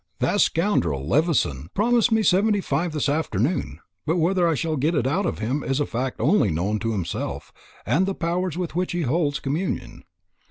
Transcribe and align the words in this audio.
That 0.17 0.41
scoundrel 0.41 1.07
Levison 1.07 1.69
promised 1.75 2.11
me 2.11 2.23
seventy 2.23 2.59
five 2.59 2.91
this 2.91 3.07
afternoon; 3.07 3.81
but 4.07 4.17
whether 4.17 4.47
I 4.47 4.55
shall 4.55 4.75
get 4.75 4.95
it 4.95 5.05
out 5.05 5.27
of 5.27 5.37
him 5.37 5.63
is 5.63 5.79
a 5.79 5.85
fact 5.85 6.19
only 6.19 6.49
known 6.49 6.79
to 6.79 6.91
himself 6.91 7.53
and 7.85 8.07
the 8.07 8.15
powers 8.15 8.57
with 8.57 8.75
which 8.75 8.93
he 8.93 9.03
holds 9.03 9.39
communion. 9.39 10.03